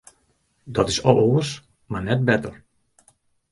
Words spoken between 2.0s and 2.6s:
net better.